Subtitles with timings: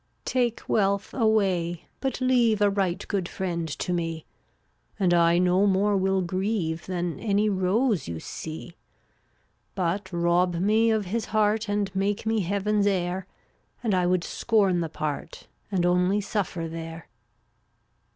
[0.25, 0.25] 385
[0.63, 4.25] Take wealth away, but leave &}mAt A right good friend to me,
[4.99, 8.69] m And I no more will grieve \J*t' Than any rose you see.
[9.75, 13.27] attM/t But rob me of his heart * UT, 3 And make me Heaven's heir,
[13.83, 17.07] And I would scorn the part And only suffer there.